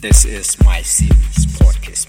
[0.00, 2.08] This is my series podcast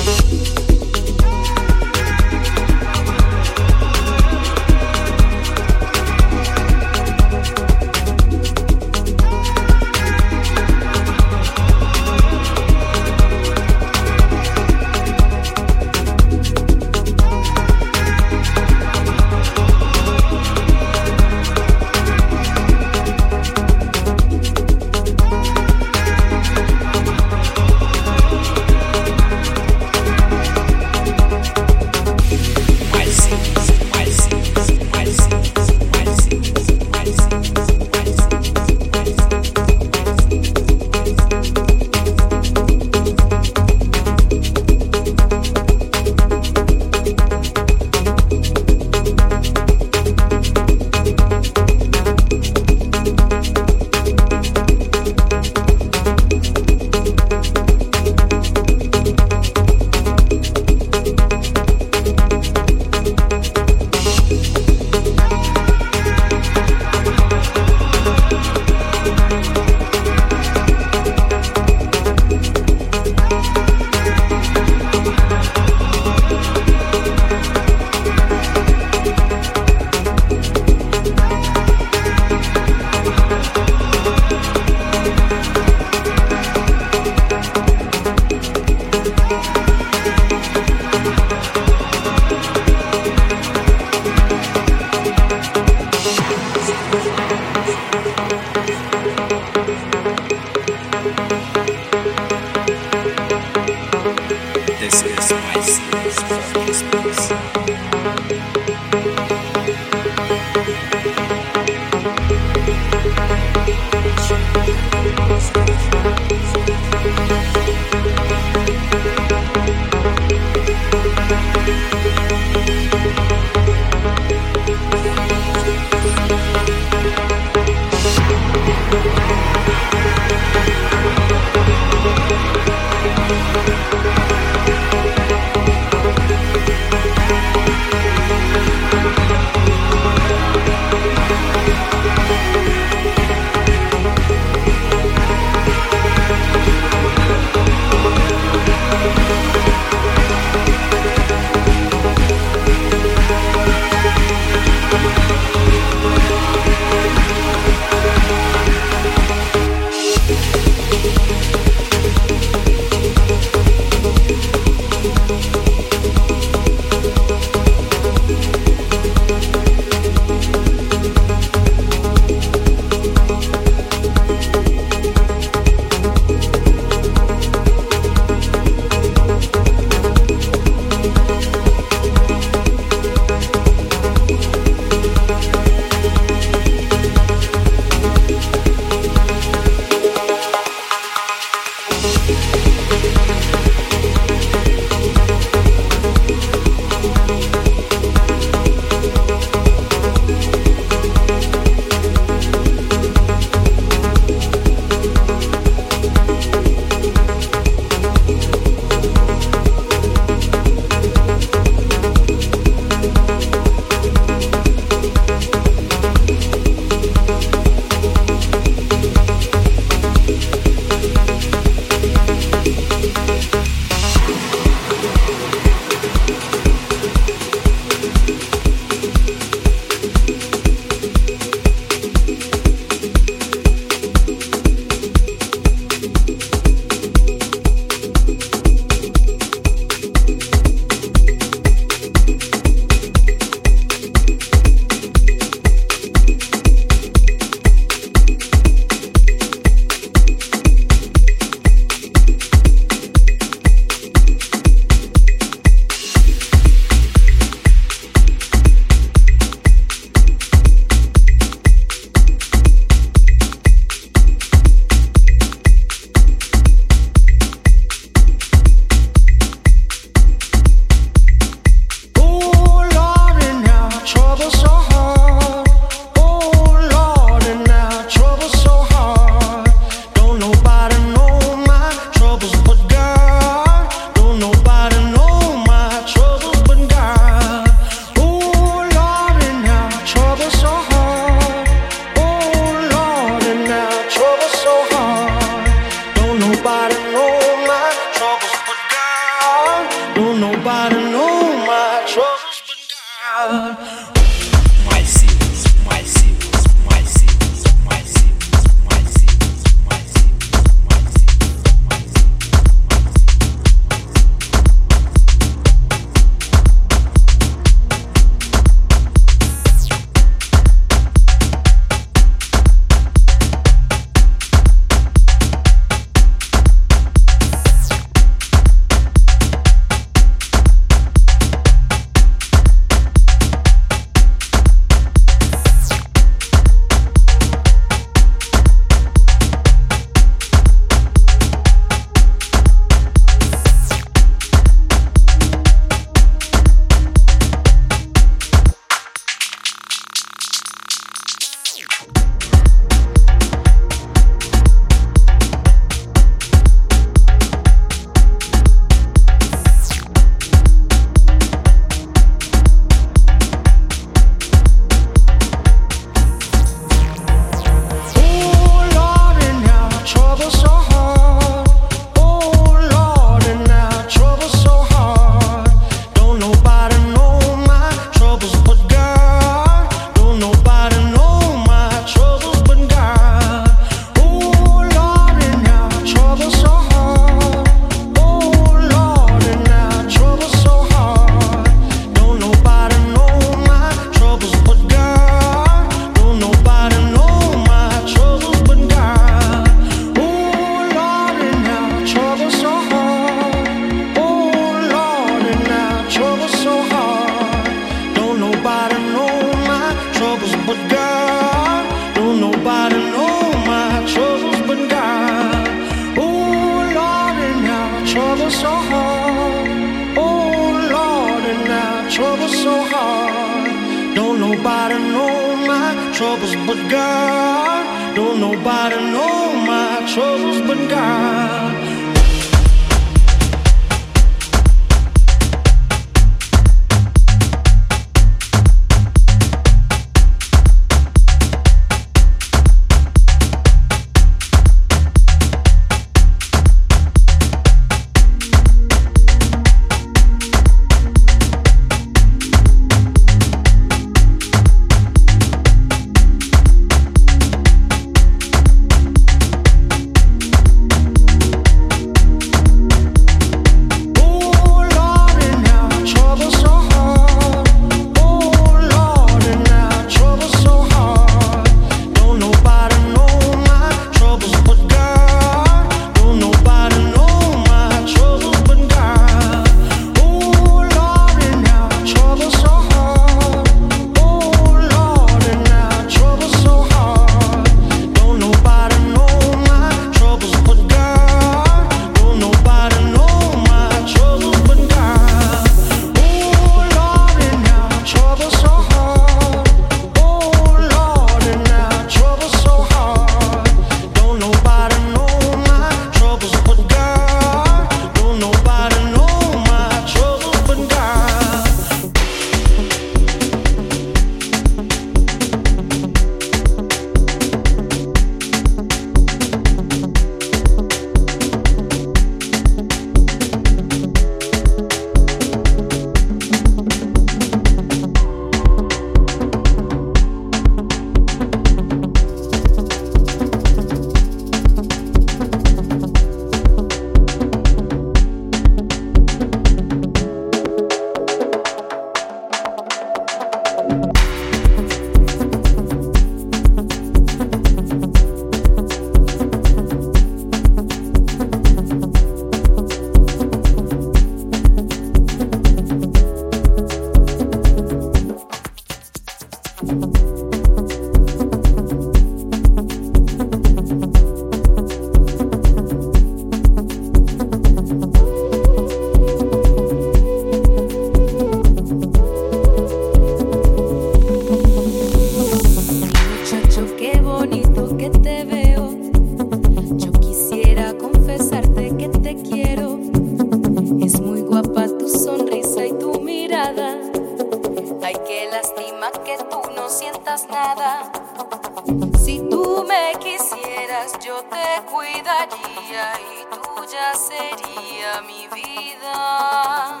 [592.18, 600.00] Si tú me quisieras, yo te cuidaría y tuya sería mi vida.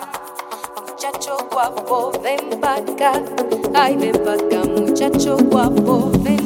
[0.80, 3.12] Muchacho guapo, ven pa' acá.
[3.74, 6.43] Ay, ven pa' acá, muchacho guapo, ven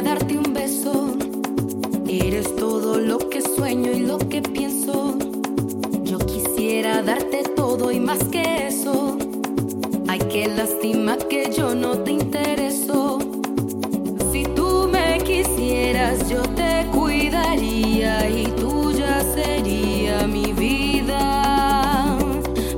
[0.00, 1.16] darte un beso.
[2.08, 5.18] Eres todo lo que sueño y lo que pienso.
[6.04, 9.18] Yo quisiera darte todo y más que eso.
[10.08, 13.18] Ay, qué lástima que yo no te intereso.
[14.30, 22.16] Si tú me quisieras, yo te cuidaría y tuya sería mi vida.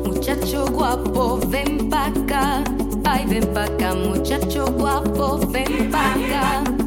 [0.05, 2.65] Muchacho guapo, ven pa' acá.
[3.05, 6.84] Ay, ven pa' acá, muchacho guapo, ven pa' acá.